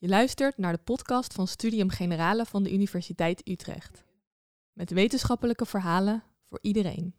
[0.00, 4.04] Je luistert naar de podcast van Studium Generale van de Universiteit Utrecht.
[4.72, 7.14] Met wetenschappelijke verhalen voor iedereen.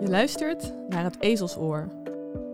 [0.00, 1.92] Je luistert naar het Ezelsoor.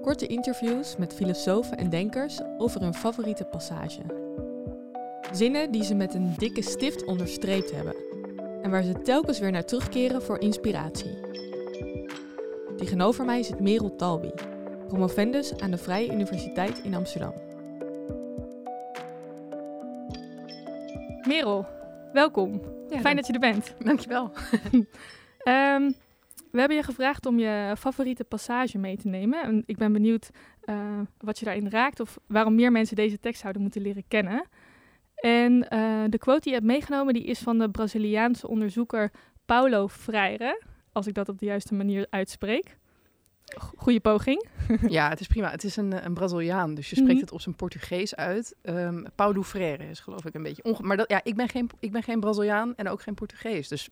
[0.03, 4.03] Korte interviews met filosofen en denkers over hun favoriete passage.
[5.33, 7.95] Zinnen die ze met een dikke stift onderstreept hebben
[8.63, 11.21] en waar ze telkens weer naar terugkeren voor inspiratie.
[12.77, 14.31] Tegenover mij zit Merel Talbi,
[14.89, 17.35] promovendus aan de Vrije Universiteit in Amsterdam.
[21.29, 21.67] Merel,
[22.13, 22.63] welkom.
[22.89, 23.75] Ja, Fijn dat je er bent.
[23.79, 24.31] Dankjewel.
[25.39, 25.91] Ehm
[26.53, 29.43] we hebben je gevraagd om je favoriete passage mee te nemen.
[29.43, 33.41] En ik ben benieuwd eh, wat je daarin raakt of waarom meer mensen deze tekst
[33.41, 34.45] zouden moeten leren kennen.
[35.23, 39.11] En eh, de quote die je hebt meegenomen die is van de Braziliaanse onderzoeker
[39.47, 42.77] Paulo Freire, als ik dat op de juiste manier uitspreek.
[43.45, 44.47] G- Goeie poging.
[44.89, 45.51] Ja, het is prima.
[45.51, 47.21] Het is een, een Braziliaan, dus je spreekt Mhm.
[47.23, 48.57] het op zijn Portugees uit.
[48.63, 50.65] Ehm Paulo Freire is geloof ik een beetje...
[50.65, 53.69] onge- maar dat, ja, ik ben, geen, ik ben geen Braziliaan en ook geen Portugees.
[53.69, 53.89] Dus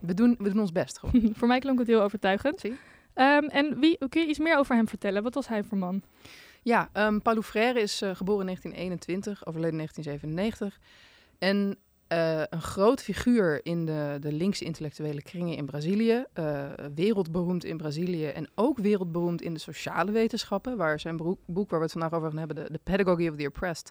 [0.00, 1.30] we doen, we doen ons best gewoon.
[1.38, 2.64] Voor mij klonk het heel overtuigend.
[3.14, 5.22] Ehm, en wie, kun je iets meer over hem vertellen?
[5.22, 6.02] Wat was hij voor man?
[6.68, 10.80] Ja, ehm Paulo Freire is eh, geboren in 1921, overleden in 1997.
[11.38, 11.76] En
[12.08, 16.24] eh, een groot figuur in de, de linkse intellectuele kringen in Brazilië.
[16.32, 20.76] eh, wereldberoemd in Brazilië en ook wereldberoemd in de sociale wetenschappen.
[20.76, 23.36] Waar zijn broek- boek, waar we het vandaag over gaan hebben, de, The Pedagogy of
[23.36, 23.90] the Oppressed.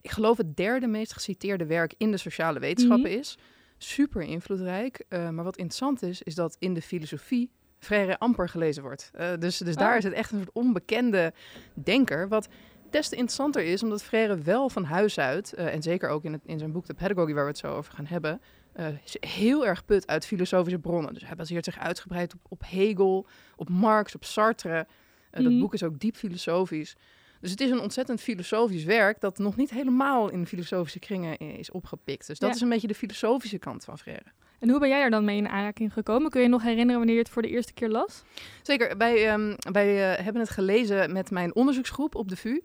[0.00, 3.18] Ik geloof het derde meest geciteerde werk in de sociale wetenschappen Mhm.
[3.18, 3.38] is.
[3.78, 5.04] Super invloedrijk.
[5.08, 7.50] maar wat interessant is, is dat in de filosofie
[7.82, 9.10] Freire amper gelezen wordt.
[9.14, 9.96] Eh, dus dus daar Oh.
[9.98, 11.32] is het echt een soort onbekende
[11.74, 12.28] denker.
[12.28, 12.48] Wat
[12.90, 16.32] des te interessanter is, omdat Freire wel van huis uit, eh, en zeker ook in,
[16.32, 18.40] het, in zijn boek De Pedagogy, waar we het zo over gaan hebben,
[18.72, 18.86] eh,
[19.20, 21.14] heel erg put uit filosofische bronnen.
[21.14, 24.86] Dus hij baseert zich uitgebreid op, op Hegel, op Marx, op Sartre.
[25.30, 25.58] Dat Mhm.
[25.60, 26.96] boek is ook diep filosofisch.
[27.42, 31.70] Dus het is een ontzettend filosofisch werk dat nog niet helemaal in filosofische kringen is
[31.70, 32.26] opgepikt.
[32.26, 32.54] Dus dat Ja.
[32.54, 34.24] is een beetje de filosofische kant van Freire.
[34.58, 36.30] En hoe ben jij er dan mee in aanraking gekomen?
[36.30, 38.22] Kun je je nog herinneren wanneer je het voor de eerste keer las?
[38.62, 42.60] Zeker, wij, ehm, wij eh, hebben het gelezen met mijn onderzoeksgroep op de VU.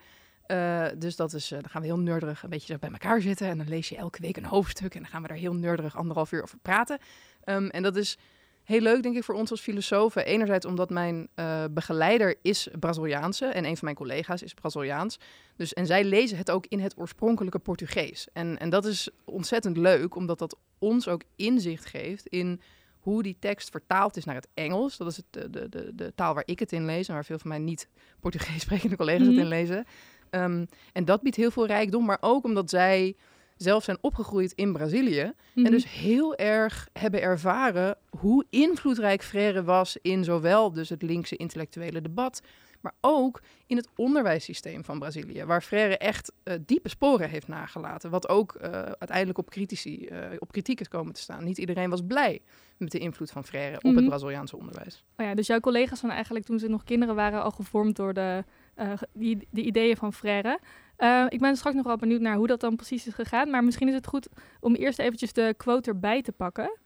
[0.45, 3.47] Eh, dus dat is, eh, dan gaan we heel nerdig een beetje bij elkaar zitten.
[3.47, 4.95] En dan lees je elke week een hoofdstuk.
[4.95, 6.97] En dan gaan we daar heel nerdig anderhalf uur over praten.
[7.43, 8.17] Ehm, en dat is
[8.67, 10.25] heel leuk, denk ik, voor ons als filosofen.
[10.25, 13.45] Enerzijds omdat mijn eh, begeleider is Braziliaanse.
[13.45, 15.19] En een van mijn collega's is Braziliaans.
[15.55, 18.27] Dus, en zij lezen het ook in het oorspronkelijke Portugees.
[18.33, 22.61] En, en dat is ontzettend leuk, omdat dat ons ook inzicht geeft in
[22.99, 24.97] hoe die tekst vertaald is naar het Engels.
[24.97, 27.39] Dat is het, de, de, de, taal waar ik het in lees en waar veel
[27.39, 27.87] van mijn niet
[28.19, 29.31] Portugees sprekende collega's Mhm.
[29.31, 29.85] het in lezen.
[30.29, 33.15] Ehm, en dat biedt heel veel rijkdom, maar ook omdat zij
[33.57, 35.33] zelf zijn opgegroeid in Brazilië.
[35.55, 35.65] Mhm.
[35.65, 41.35] En dus heel erg hebben ervaren hoe invloedrijk Freire was in zowel dus het linkse
[41.35, 42.41] intellectuele debat,
[42.81, 48.09] maar ook in het onderwijssysteem van Brazilië, waar Freire echt eh, diepe sporen heeft nagelaten,
[48.09, 51.43] wat ook eh, uiteindelijk op, critici, eh, op kritiek is komen te staan.
[51.43, 52.41] Niet iedereen was blij
[52.77, 53.95] met de invloed van Freire op Mhm.
[53.95, 55.03] het Braziliaanse onderwijs.
[55.17, 58.13] Oh ja, dus jouw collega's zijn eigenlijk toen ze nog kinderen waren al gevormd door
[58.13, 58.43] de,
[58.77, 60.59] eh, die, de ideeën van Freire.
[60.95, 63.49] Eh, ik ben straks nog wel benieuwd naar hoe dat dan precies is gegaan.
[63.49, 64.27] Maar misschien is het goed
[64.59, 66.77] om eerst eventjes de quote erbij te pakken.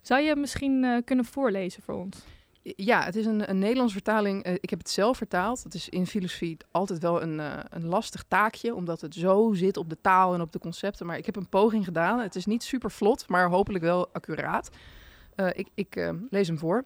[0.00, 2.24] Zou je misschien eh, kunnen voorlezen voor ons?
[2.62, 4.44] Ja, het is een, een Nederlands vertaling.
[4.46, 5.62] Ik heb het zelf vertaald.
[5.62, 7.40] Dat is in filosofie altijd wel een,
[7.70, 11.06] een lastig taakje, omdat het zo zit op de taal en op de concepten.
[11.06, 12.18] Maar ik heb een poging gedaan.
[12.18, 14.70] Het is niet super vlot, maar hopelijk wel accuraat.
[15.52, 16.84] Ik ik lees hem voor.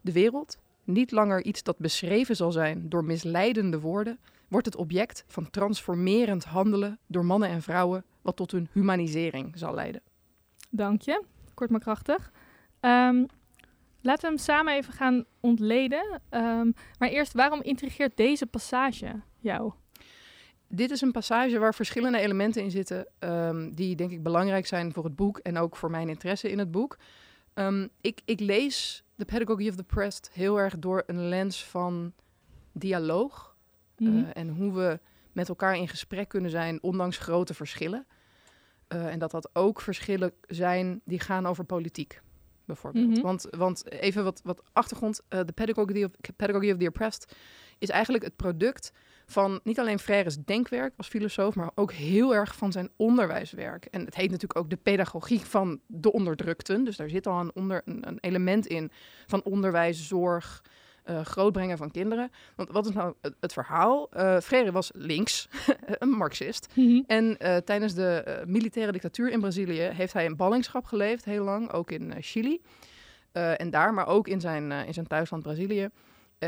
[0.00, 5.24] De wereld, niet langer iets dat beschreven zal zijn door misleidende woorden, wordt het object
[5.26, 10.02] van transformerend handelen door mannen en vrouwen, wat tot hun humanisering zal leiden.
[10.70, 11.22] Dank je.
[11.54, 12.32] Kort maar krachtig.
[12.80, 13.24] Ehm,
[14.00, 16.20] laten we hem samen even gaan ontleden.
[16.28, 19.72] Ehm, maar eerst, waarom intrigeert deze passage jou?
[20.68, 24.92] Dit is een passage waar verschillende elementen in zitten ehm, die denk ik belangrijk zijn
[24.92, 26.98] voor het boek en ook voor mijn interesse in het boek.
[27.54, 32.12] Ehm, ik, ik lees The Pedagogy of the Pressed heel erg door een lens van
[32.72, 33.50] dialoog
[33.96, 34.16] Mhm.
[34.18, 35.00] eh, en hoe we
[35.32, 38.06] met elkaar in gesprek kunnen zijn ondanks grote verschillen.
[38.88, 42.20] Eh, en dat dat ook verschillen zijn die gaan over politiek,
[42.64, 43.08] bijvoorbeeld.
[43.08, 43.20] Mhm.
[43.20, 45.20] want, want even wat, wat achtergrond.
[45.28, 47.36] eh, De Pedagogy of, Pedagogy of the Oppressed
[47.82, 48.92] is eigenlijk het product
[49.26, 53.84] van niet alleen Freire's denkwerk als filosoof, maar ook heel erg van zijn onderwijswerk.
[53.84, 56.84] En het heet natuurlijk ook de pedagogie van de onderdrukten.
[56.84, 58.90] Dus daar zit al een, onder, een, een element in
[59.26, 60.62] van onderwijs, zorg,
[61.02, 62.30] eh, grootbrengen van kinderen.
[62.56, 64.10] Want wat is nou het, het verhaal?
[64.10, 65.48] Eh Freire was links,
[65.98, 66.68] een marxist.
[66.74, 67.02] Mhm.
[67.06, 71.70] En eh, tijdens de militaire dictatuur in Brazilië heeft hij in ballingschap geleefd, heel lang,
[71.70, 72.60] ook in Chili.
[73.32, 75.88] En daar, maar ook in zijn, in zijn thuisland Brazilië,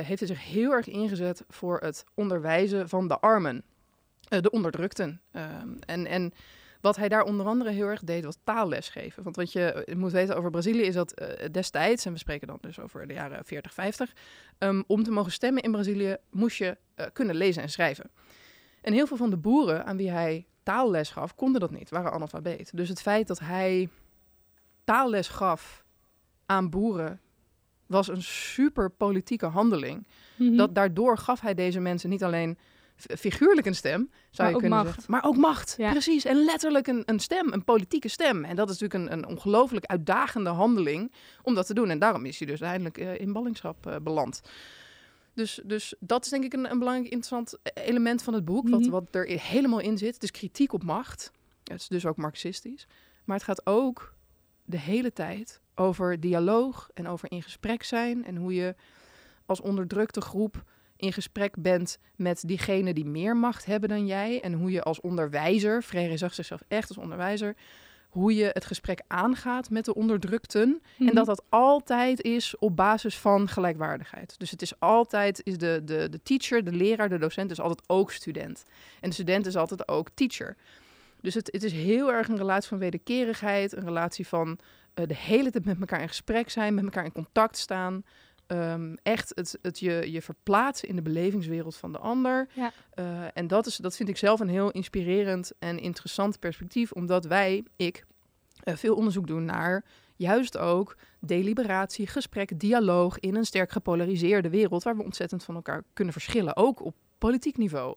[0.01, 3.63] heeft hij zich heel erg ingezet voor het onderwijzen van de armen,
[4.29, 5.21] eh, de onderdrukten.
[5.33, 6.33] Ehm, en, en
[6.85, 9.23] wat hij daar onder andere heel erg deed, was taalles geven.
[9.23, 12.47] Want wat je eh, moet weten over Brazilië is dat eh, destijds, en we spreken
[12.47, 14.13] dan dus over de jaren 40, 50,
[14.59, 18.11] ehm, om te mogen stemmen in Brazilië moest je eh, kunnen lezen en schrijven.
[18.81, 22.13] En heel veel van de boeren aan wie hij taalles gaf, konden dat niet, waren
[22.13, 22.77] analfabeet.
[22.77, 23.89] Dus het feit dat hij
[24.85, 25.85] taalles gaf
[26.47, 27.21] aan boeren
[27.87, 30.07] was een super politieke handeling.
[30.37, 30.57] Mhm.
[30.57, 32.59] Dat daardoor gaf hij deze mensen niet alleen
[32.97, 34.95] figuurlijk een stem, zou Maar je ook kunnen macht.
[34.95, 35.75] zeggen, maar ook macht.
[35.79, 35.91] Ja.
[35.91, 38.45] Precies, en letterlijk een, een stem, een politieke stem.
[38.45, 41.91] En dat is natuurlijk een, een ongelooflijk uitdagende handeling om dat te doen.
[41.91, 44.41] En daarom is hij dus uiteindelijk eh, in ballingschap eh, beland.
[45.35, 48.69] Dus, dus dat is denk ik een, een belangrijk interessant eh, element van het boek,
[48.69, 48.91] wat, Mhm.
[48.91, 50.15] wat er helemaal in zit.
[50.15, 51.33] Het is kritiek op macht.
[51.65, 52.87] Het is dus ook marxistisch.
[53.25, 54.15] Maar het gaat ook
[54.65, 58.25] de hele tijd over dialoog en over in gesprek zijn.
[58.25, 58.75] En hoe je
[59.47, 60.65] als onderdrukte groep
[60.97, 64.41] in gesprek bent met diegenen die meer macht hebben dan jij.
[64.41, 67.57] En hoe je als onderwijzer, Freire zag zichzelf echt als onderwijzer,
[68.09, 70.83] hoe je het gesprek aangaat met de onderdrukten.
[70.97, 71.09] Mhm.
[71.09, 74.35] En dat dat altijd is op basis van gelijkwaardigheid.
[74.39, 77.83] Dus het is altijd, is de, de, de teacher, de leraar, de docent is altijd
[77.89, 78.65] ook student.
[79.01, 80.57] En de student is altijd ook teacher.
[81.25, 84.59] Dus het, het is heel erg een relatie van wederkerigheid, een relatie van
[84.95, 88.05] eh, de hele tijd met elkaar in gesprek zijn, met elkaar in contact staan.
[88.47, 92.49] Ehm, echt het, het je, je verplaatsen in de belevingswereld van de ander.
[92.53, 92.73] Ja.
[92.91, 93.05] Eh,
[93.35, 97.65] en dat, is, dat vind ik zelf een heel inspirerend en interessant perspectief, omdat wij,
[97.77, 98.05] ik,
[98.63, 99.85] eh, veel onderzoek doen naar
[100.17, 105.85] juist ook deliberatie, gesprek, dialoog in een sterk gepolariseerde wereld waar we ontzettend van elkaar
[105.93, 107.97] kunnen verschillen, ook op politiek niveau.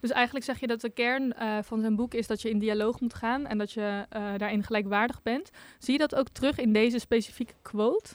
[0.00, 2.58] Dus eigenlijk zeg je dat de kern eh, van zijn boek is dat je in
[2.58, 5.50] dialoog moet gaan en dat je eh, daarin gelijkwaardig bent.
[5.78, 8.14] Zie je dat ook terug in deze specifieke quote?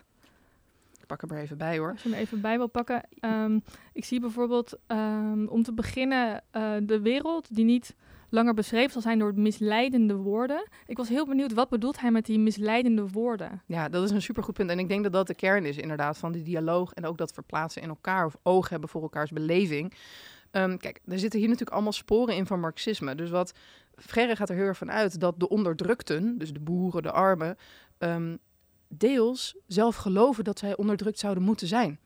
[0.99, 1.91] Ik pak hem er even bij hoor.
[1.91, 3.03] Als je hem even bij wil pakken.
[3.19, 3.59] Ehm,
[3.93, 7.95] ik zie bijvoorbeeld ehm, om te beginnen eh, de wereld die niet
[8.31, 10.67] langer beschreven zal zijn door misleidende woorden.
[10.85, 13.61] Ik was heel benieuwd, wat bedoelt hij met die misleidende woorden?
[13.65, 14.69] Ja, dat is een supergoed punt.
[14.69, 17.31] En ik denk dat dat de kern is inderdaad van die dialoog en ook dat
[17.31, 19.93] verplaatsen in elkaar of oog hebben voor elkaars beleving.
[20.51, 23.15] Ehm, kijk, er zitten hier natuurlijk allemaal sporen in van marxisme.
[23.15, 23.53] Dus wat
[23.95, 27.57] Frère gaat er heel erg van uit dat de onderdrukten, dus de boeren, de armen,
[27.97, 28.35] ehm,
[28.87, 31.99] deels zelf geloven dat zij onderdrukt zouden moeten zijn.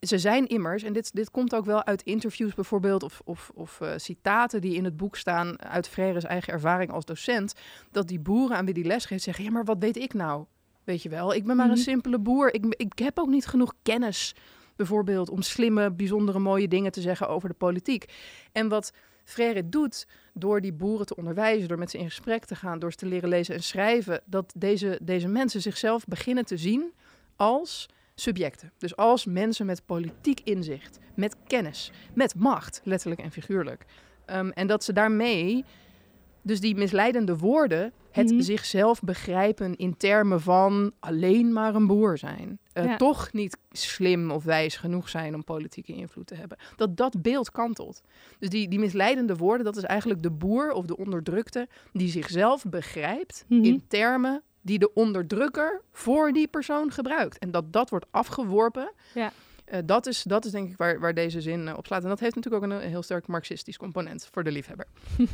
[0.00, 3.80] Ze zijn immers, en dit, dit komt ook wel uit interviews bijvoorbeeld, of, of, of
[3.80, 7.54] eh, citaten die in het boek staan uit Frere's eigen ervaring als docent,
[7.90, 10.44] dat die boeren aan wie die les geeft zeggen, ja, maar wat weet ik nou?
[10.84, 11.74] Weet je wel, ik ben maar Mhm.
[11.74, 12.54] een simpele boer.
[12.54, 14.34] Ik, ik heb ook niet genoeg kennis,
[14.82, 18.12] bijvoorbeeld, om slimme, bijzondere, mooie dingen te zeggen over de politiek.
[18.52, 18.92] En wat
[19.24, 22.90] Frère doet door die boeren te onderwijzen, door met ze in gesprek te gaan, door
[22.90, 26.92] ze te leren lezen en schrijven, dat deze, deze mensen zichzelf beginnen te zien
[27.36, 28.72] als subjecten.
[28.78, 33.84] Dus als mensen met politiek inzicht, met kennis, met macht, letterlijk en figuurlijk.
[34.24, 35.64] Ehm, en dat ze daarmee,
[36.42, 38.40] dus die misleidende woorden, het Mhm.
[38.40, 42.58] zichzelf begrijpen in termen van alleen maar een boer zijn.
[42.72, 42.96] Eh, Ja.
[42.96, 46.58] Toch niet slim of wijs genoeg zijn om politieke invloed te hebben.
[46.76, 48.00] Dat dat beeld kantelt.
[48.38, 52.64] Dus die, die misleidende woorden, dat is eigenlijk de boer of de onderdrukte die zichzelf
[52.64, 53.64] begrijpt Mhm.
[53.64, 57.38] in termen die de onderdrukker voor die persoon gebruikt.
[57.38, 58.92] En dat dat wordt afgeworpen.
[59.14, 59.32] Ja.
[59.64, 62.02] eh, dat, is, dat is denk ik waar, waar deze zin eh, op slaat.
[62.02, 64.86] En dat heeft natuurlijk ook een, een heel sterk marxistisch component voor de liefhebber.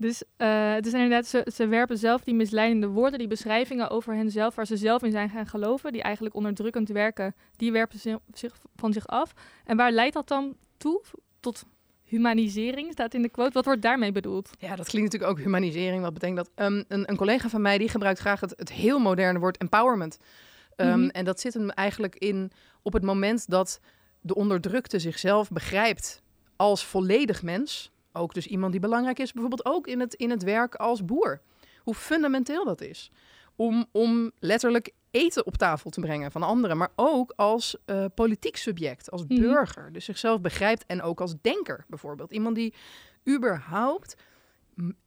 [0.00, 4.14] Dus uh, het is inderdaad, ze, ze werpen zelf die misleidende woorden, die beschrijvingen over
[4.14, 8.20] henzelf, waar ze zelf in zijn gaan geloven, die eigenlijk onderdrukkend werken, die werpen ze
[8.32, 9.32] zich, van zich af.
[9.64, 11.02] En waar leidt dat dan toe?
[11.40, 11.64] Tot
[12.04, 13.52] humanisering, staat in de quote.
[13.52, 14.50] Wat wordt daarmee bedoeld?
[14.58, 16.02] Ja, dat klinkt natuurlijk ook humanisering.
[16.02, 16.66] Wat betekent dat?
[16.66, 20.18] Um, een, een, collega van mij die gebruikt graag het, het heel moderne woord empowerment.
[20.76, 21.10] Um, mm -hmm.
[21.10, 22.50] En dat zit hem eigenlijk in
[22.82, 23.80] op het moment dat
[24.20, 26.22] de onderdrukte zichzelf begrijpt
[26.56, 27.92] als volledig mens.
[28.12, 31.40] Ook dus iemand die belangrijk is, bijvoorbeeld ook in het, in het werk als boer.
[31.82, 33.10] Hoe fundamenteel dat is.
[33.56, 38.56] Om, om letterlijk eten op tafel te brengen van anderen, maar ook als uh, politiek
[38.56, 39.40] subject, als Mhm.
[39.40, 39.86] burger.
[39.86, 39.92] Mm.
[39.92, 42.32] Dus zichzelf begrijpt en ook als denker bijvoorbeeld.
[42.32, 42.74] Iemand die
[43.28, 44.16] überhaupt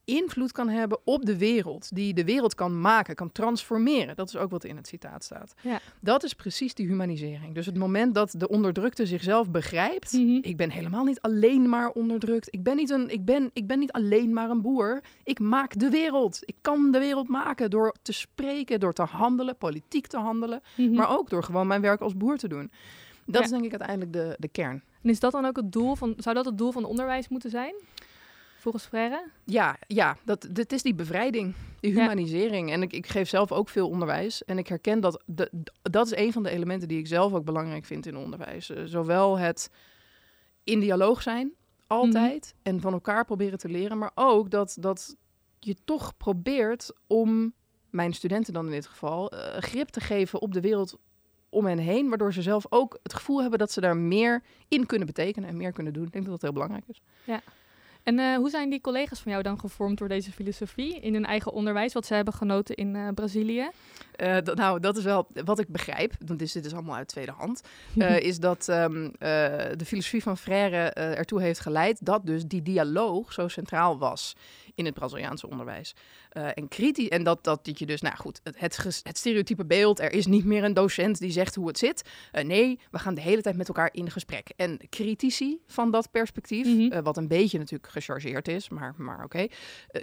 [0.06, 4.16] invloed kan hebben op de wereld, die de wereld kan maken, kan transformeren.
[4.16, 5.54] Dat is ook wat in het citaat staat.
[5.62, 5.80] Ja.
[6.00, 7.56] Dat is precies die humanisering.
[7.56, 10.38] Dus het moment dat de onderdrukte zichzelf begrijpt, Mhm.
[10.42, 12.48] ik ben helemaal niet alleen maar onderdrukt.
[12.54, 15.02] Ik ben niet, een, ik, ben, ik ben niet alleen maar een boer.
[15.24, 16.40] Ik maak de wereld.
[16.46, 20.94] Ik kan de wereld maken door te spreken, door te handelen, politiek te handelen, Mhm.
[20.94, 22.72] maar ook door gewoon mijn werk als boer te doen.
[23.26, 23.42] Dat Ja.
[23.42, 24.84] is denk ik uiteindelijk de, de kern.
[25.04, 27.50] En is dat dan ook het doel van, zou dat het doel van onderwijs moeten
[27.50, 27.74] zijn?
[28.62, 29.30] Volgens Frère?
[29.46, 32.72] Ja, ja dat, dit is die bevrijding, die humanisering.
[32.72, 34.44] En ik, ik geef zelf ook veel onderwijs.
[34.44, 35.24] En ik herken dat,
[35.82, 38.70] dat is een van de elementen die ik zelf ook belangrijk vind in onderwijs.
[38.70, 39.72] Uh, zowel het
[40.64, 41.54] in dialoog zijn,
[41.88, 42.76] altijd, mhm.
[42.76, 43.98] en van elkaar proberen te leren.
[43.98, 45.16] Maar ook dat, dat
[45.60, 47.54] je toch probeert om
[47.90, 50.98] mijn studenten dan in dit geval uh, grip te geven op de wereld
[51.50, 54.86] om hen heen, waardoor ze zelf ook het gevoel hebben dat ze daar meer in
[54.86, 56.06] kunnen betekenen en meer kunnen doen.
[56.06, 57.02] Ik denk dat dat heel belangrijk is.
[57.24, 57.42] Ja.
[58.04, 61.26] En uh, hoe zijn die collega's van jou dan gevormd door deze filosofie in hun
[61.26, 63.70] eigen onderwijs, wat ze hebben genoten in uh, Brazilië?
[64.16, 67.32] Uh, nou, dat is wel wat ik begrijp, want dit, dit is allemaal uit tweede
[67.32, 67.62] hand,
[68.30, 73.48] is dat um, de filosofie van Freire ertoe heeft geleid dat dus die dialoog zo
[73.48, 74.36] centraal was
[74.76, 75.96] in het Braziliaanse onderwijs.
[76.38, 80.00] Uh, en kritisch, en dat, dat, dat je dus, nou goed, het, het, stereotype beeld,
[80.00, 82.10] er is niet meer een docent die zegt hoe het zit.
[82.34, 84.50] Uh, nee, we gaan de hele tijd met elkaar in gesprek.
[84.56, 86.94] En critici van dat perspectief, mm -hmm.
[86.94, 89.24] uh, wat een beetje natuurlijk gechargeerd is, maar, maar oké.
[89.24, 89.52] Okay.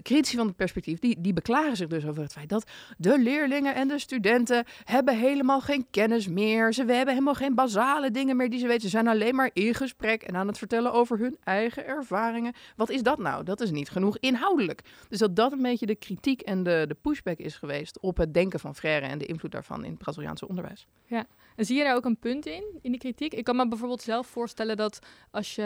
[0.02, 3.74] critici van het perspectief, die, die beklagen zich dus over het feit dat de leerlingen
[3.74, 6.72] en de studenten hebben helemaal geen kennis meer.
[6.72, 8.82] Ze hebben helemaal geen basale dingen meer die ze weten.
[8.82, 12.52] Ze zijn alleen maar in gesprek en aan het vertellen over hun eigen ervaringen.
[12.76, 13.44] Wat is dat nou?
[13.44, 14.80] Dat is niet genoeg inhoudelijk.
[15.08, 18.16] Dus dat dat een beetje de kritiek kritiek en de, de pushback is geweest op
[18.16, 20.86] het denken van Frère en de invloed daarvan in het Braziliaanse onderwijs.
[21.04, 21.26] Ja,
[21.56, 23.34] en zie je daar ook een punt in, in die kritiek?
[23.34, 24.98] Ik kan me bijvoorbeeld zelf voorstellen dat
[25.30, 25.62] als je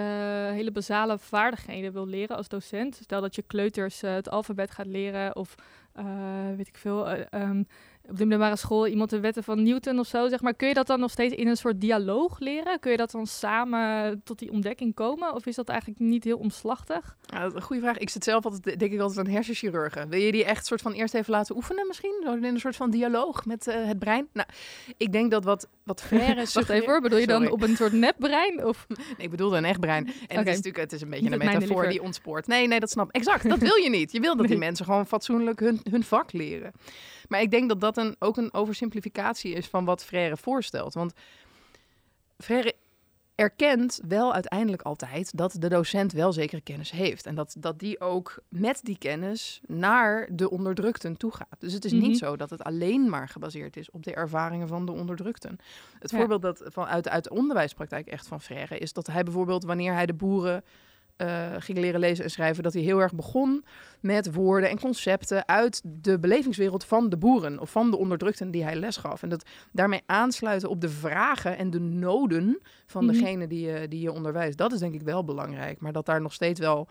[0.53, 4.87] hele basale vaardigheden wil leren als docent, stel dat je kleuters uh, het alfabet gaat
[4.87, 5.55] leren of
[5.99, 7.67] uh, weet ik veel, uh, um,
[8.09, 10.55] op de middelbare school iemand de wetten van Newton of zo, zeg maar.
[10.55, 12.81] Kun je dat dan nog steeds in een soort dialoog leren?
[12.81, 15.35] Kun je dat dan samen tot die ontdekking komen?
[15.35, 17.17] Of is dat eigenlijk niet heel omslachtig?
[17.27, 17.99] Ja, dat is een goede vraag.
[17.99, 20.09] Ik zit zelf altijd, denk ik altijd aan hersenchirurgen.
[20.09, 22.21] Wil je die echt soort van eerst even laten oefenen misschien?
[22.25, 24.29] Zo in een soort van dialoog met uh, het brein?
[24.33, 24.49] Nou,
[24.97, 27.93] ik denk dat wat, wat Frère Wacht even hoor, bedoel je dan op een soort
[27.93, 28.65] nepbrein?
[28.65, 28.87] Of?
[28.89, 30.07] nee, ik bedoelde een echt brein.
[30.07, 30.37] En okay.
[30.37, 32.47] het is natuurlijk het is een beetje een metafoor die ontspoort.
[32.47, 33.15] Nee, nee, dat snap ik.
[33.15, 34.13] Exact, dat wil je niet.
[34.13, 36.73] Je wil dat die mensen gewoon fatsoenlijk hun, hun vak leren.
[37.33, 40.95] Maar ik denk dat dat een, ook een oversimplificatie is van wat Frère voorstelt.
[40.95, 41.13] Want
[42.39, 42.75] Frère
[43.35, 47.27] erkent wel uiteindelijk altijd dat de docent wel zekere kennis heeft.
[47.27, 51.57] En dat, dat die ook met die kennis naar de onderdrukten toe gaat.
[51.59, 52.15] Dus het is niet mhm.
[52.15, 55.59] zo dat het alleen maar gebaseerd is op de ervaringen van de onderdrukten.
[55.99, 59.65] Het voorbeeld dat van, uit, uit de onderwijspraktijk echt van Frère is dat hij bijvoorbeeld
[59.65, 60.65] wanneer hij de boeren
[61.17, 63.65] uh, ging leren lezen en schrijven, dat hij heel erg begon
[64.01, 68.65] met woorden en concepten uit de belevingswereld van de boeren of van de onderdrukten die
[68.65, 69.23] hij les gaf.
[69.23, 73.89] En dat daarmee aansluiten op de vragen en de noden van mm degene die je,
[73.89, 74.59] die je onderwijst.
[74.59, 76.89] Dat is denk ik wel belangrijk, maar dat daar nog steeds wel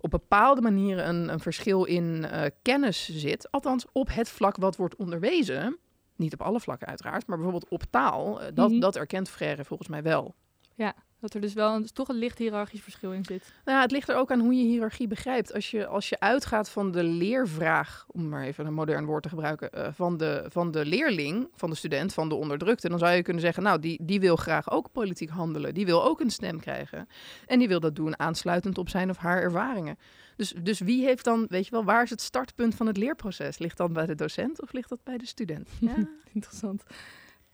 [0.00, 3.50] op bepaalde manieren een, een verschil in uh, kennis zit.
[3.50, 5.78] Althans, op het vlak wat wordt onderwezen.
[6.16, 8.42] Niet op alle vlakken uiteraard, maar bijvoorbeeld op taal.
[8.42, 10.34] Uh, dat, mm dat erkent Frère volgens mij wel.
[10.74, 13.52] Ja, dat er dus wel een, toch een licht hiërarchisch verschil in zit.
[13.64, 15.54] Nou ja, het ligt er ook aan hoe je hiërarchie begrijpt.
[15.54, 19.28] Als je, als je uitgaat van de leervraag, om maar even een modern woord te
[19.28, 23.12] gebruiken, uh, van, de, van de leerling, van de student, van de onderdrukte, dan zou
[23.12, 25.74] je kunnen zeggen, nou, die, die wil graag ook politiek handelen.
[25.74, 27.08] Die wil ook een stem krijgen.
[27.46, 29.98] En die wil dat doen aansluitend op zijn of haar ervaringen.
[30.36, 33.58] Dus, dus wie heeft dan, weet je wel, waar is het startpunt van het leerproces?
[33.58, 35.68] Ligt dat bij de docent of ligt dat bij de student?
[35.80, 36.08] Ja.
[36.32, 36.82] Interessant.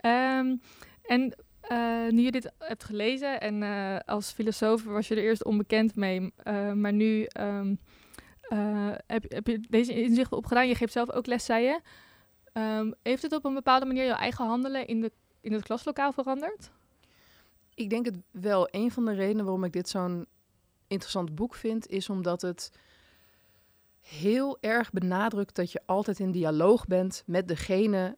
[0.01, 0.61] Um,
[1.03, 1.35] en
[1.71, 5.97] uh, nu je dit hebt gelezen en uh, als filosoof was je er eerst onbekend
[5.97, 7.79] mee, uh, maar nu um,
[9.07, 10.69] heb, heb, je deze inzichten opgedaan.
[10.69, 11.81] Je geeft zelf ook les, zei je.
[12.53, 16.13] Um, heeft het op een bepaalde manier jouw eigen handelen in, de, in het klaslokaal
[16.13, 16.71] veranderd?
[17.75, 18.69] Ik denk het wel.
[18.71, 20.27] Een van de redenen waarom ik dit zo'n
[20.87, 22.73] interessant boek vind, is omdat het
[24.01, 28.17] heel erg benadrukt dat je altijd in dialoog bent met degene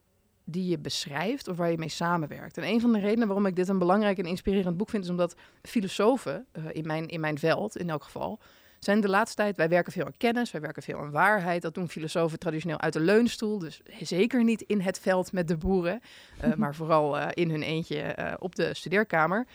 [0.49, 2.59] die je beschrijft of waar je mee samenwerkt.
[2.59, 5.11] En een van de redenen waarom ik dit een belangrijk en inspirerend boek vind, is
[5.11, 8.38] omdat filosofen, uh, in, mijn, in mijn veld in elk geval,
[8.79, 11.62] zijn de laatste tijd, wij werken veel aan kennis, wij werken veel aan waarheid.
[11.62, 15.57] Dat doen filosofen traditioneel uit de leunstoel, dus zeker niet in het veld met de
[15.57, 16.00] boeren,
[16.45, 19.47] uh, maar vooral uh, in hun eentje op de studeerkamer.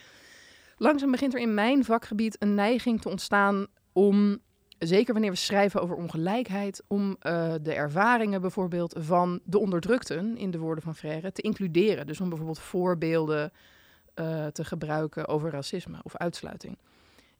[0.76, 4.40] Langzaam begint er in mijn vakgebied een neiging te ontstaan om
[4.86, 10.50] zeker wanneer we schrijven over ongelijkheid, om uh, de ervaringen bijvoorbeeld van de onderdrukten, in
[10.50, 12.06] de woorden van Frère, te includeren.
[12.06, 13.52] Dus om bijvoorbeeld voorbeelden
[14.14, 16.78] uh, te gebruiken over racisme of uitsluiting.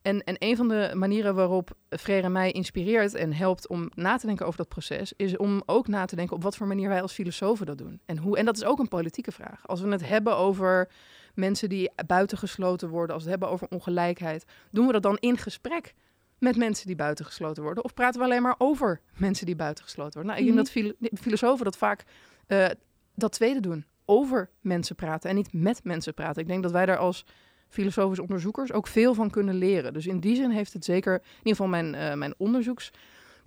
[0.02, 4.26] En, en een van de manieren waarop Frère mij inspireert en helpt om na te
[4.26, 7.02] denken over dat proces, is om ook na te denken op wat voor manier wij
[7.02, 8.00] als filosofen dat doen.
[8.04, 9.68] En, hoe, en dat is ook een politieke vraag.
[9.68, 10.88] Als we het hebben over
[11.34, 15.38] mensen die buitengesloten worden, als we het hebben over ongelijkheid, doen we dat dan in
[15.38, 15.94] gesprek
[16.42, 17.84] met mensen die buitengesloten worden?
[17.84, 20.30] Of praten we alleen maar over mensen die buitengesloten worden?
[20.30, 21.06] Nou, ik denk mhm.
[21.10, 22.04] dat filosofen dat vaak
[22.48, 22.66] uh,
[23.14, 23.84] dat tweede doen.
[24.04, 26.42] Over mensen praten en niet met mensen praten.
[26.42, 27.24] Ik denk dat wij daar als
[27.68, 29.92] filosofische onderzoekers ook veel van kunnen leren.
[29.92, 32.34] Dus in die zin heeft het zeker, in ieder geval mijn, uh, mijn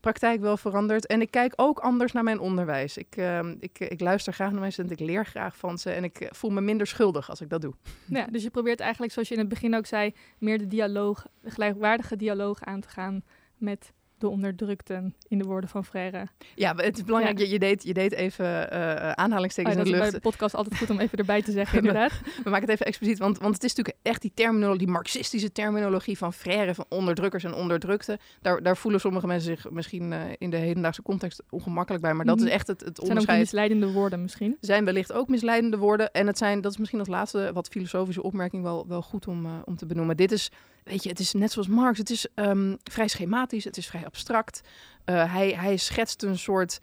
[0.05, 1.05] onderzoekspraktijk wel veranderd.
[1.05, 2.97] En ik kijk ook anders naar mijn onderwijs.
[2.97, 5.91] Ik, uh, ik, ik luister graag naar mensen en ik leer graag van ze.
[5.91, 7.73] En ik voel me minder schuldig als ik dat doe.
[8.05, 11.25] Ja, dus je probeert eigenlijk, zoals je in het begin ook zei, meer de dialoog,
[11.41, 13.23] de gelijkwaardige dialoog aan te gaan
[13.57, 13.93] met
[14.25, 16.27] de onderdrukten, in de woorden van Frère.
[16.55, 19.91] Ja, het is belangrijk, je, je, deed, je deed even uh, aanhalingstekens oh, in de
[19.97, 20.03] lucht.
[20.03, 22.11] bij de podcast altijd goed om even erbij te zeggen, inderdaad.
[22.43, 25.51] We maken het even expliciet, want, want het is natuurlijk echt die terminologie, die marxistische
[25.51, 28.19] terminologie van Frère, van onderdrukkers en onderdrukte.
[28.41, 32.25] Daar, daar voelen sommige mensen zich misschien uh, in de hedendaagse context ongemakkelijk bij, maar
[32.25, 33.25] dat is echt het, het zijn onderscheid.
[33.25, 34.57] Zijn ook misleidende woorden misschien?
[34.59, 36.11] Zijn wellicht ook misleidende woorden.
[36.11, 39.45] En het zijn, dat is misschien als laatste wat filosofische opmerking wel, wel goed om,
[39.45, 40.17] uh, om te benoemen.
[40.17, 40.51] Dit is
[40.85, 41.97] weet je, het is net zoals Marx.
[41.97, 44.61] Het is um, vrij schematisch, het is vrij abstract.
[45.05, 46.79] Uh, hij, hij schetst een soort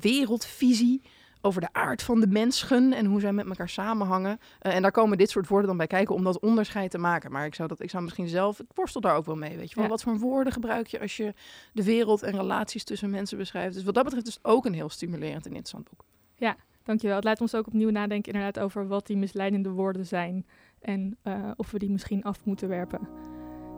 [0.00, 1.02] wereldvisie
[1.40, 4.38] over de aard van de mensen en hoe zij met elkaar samenhangen.
[4.62, 7.32] Uh, en daar komen dit soort woorden dan bij kijken om dat onderscheid te maken.
[7.32, 9.56] Maar ik zou, dat, ik zou misschien zelf, ik worstel daar ook wel mee.
[9.56, 9.90] Weet je wel, ja.
[9.90, 11.34] wat voor woorden gebruik je als je
[11.72, 13.74] de wereld en relaties tussen mensen beschrijft.
[13.74, 16.04] Dus wat dat betreft is het ook een heel stimulerend en interessant boek.
[16.36, 17.16] Ja, dankjewel.
[17.16, 20.46] Het laat ons ook opnieuw nadenken inderdaad over wat die misleidende woorden zijn.
[20.80, 23.08] En uh, of we die misschien af moeten werpen.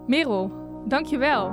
[0.06, 0.50] Merel,
[0.88, 1.46] dankjewel.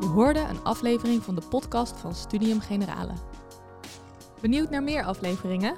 [0.00, 3.12] Je hoorde een aflevering van de podcast van Studium Generale.
[4.40, 5.76] Benieuwd naar meer afleveringen?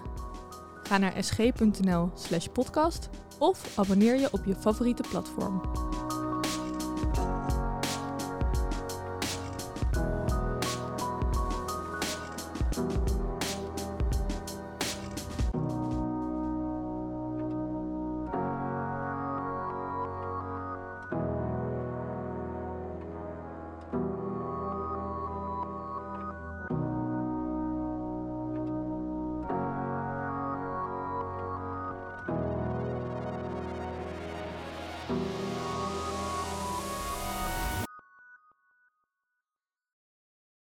[0.83, 5.61] Ga naar sg.nl/podcast of abonneer je op je favoriete platform.